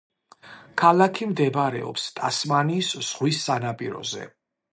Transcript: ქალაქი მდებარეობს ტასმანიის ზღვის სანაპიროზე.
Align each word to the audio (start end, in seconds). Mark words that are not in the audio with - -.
ქალაქი 0.81 1.27
მდებარეობს 1.33 2.07
ტასმანიის 2.21 2.91
ზღვის 3.11 3.45
სანაპიროზე. 3.51 4.27